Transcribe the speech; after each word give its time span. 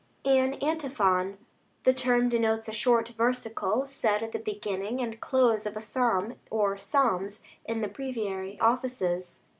An 0.25 0.55
antiphon. 0.55 1.37
The 1.83 1.93
term 1.93 2.27
denotes 2.27 2.67
a 2.67 2.71
short 2.71 3.09
versicle 3.09 3.85
said 3.85 4.23
at 4.23 4.31
the 4.31 4.39
beginning 4.39 4.99
and 4.99 5.21
close 5.21 5.67
of 5.67 5.77
a 5.77 5.79
psalm 5.79 6.37
or 6.49 6.75
psalms 6.75 7.41
in 7.65 7.81
the 7.81 7.87
Breviary 7.87 8.59
Offices. 8.59 9.41